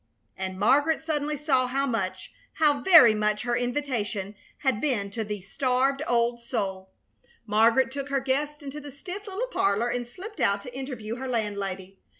And 0.35 0.57
Margaret 0.57 0.99
suddenly 0.99 1.37
saw 1.37 1.67
how 1.67 1.85
much, 1.85 2.31
how 2.53 2.81
very 2.81 3.13
much, 3.13 3.43
her 3.43 3.55
invitation 3.55 4.33
had 4.57 4.81
been 4.81 5.11
to 5.11 5.23
the 5.23 5.41
starved 5.43 6.01
old 6.07 6.41
soul. 6.41 6.89
Margaret 7.45 7.91
took 7.91 8.09
her 8.09 8.19
guests 8.19 8.63
into 8.63 8.81
the 8.81 8.89
stiff 8.89 9.27
little 9.27 9.45
parlor 9.49 9.89
and 9.89 10.07
slipped 10.07 10.39
out 10.39 10.63
to 10.63 10.75
interview 10.75 11.17
her 11.17 11.27
landlady. 11.27 11.99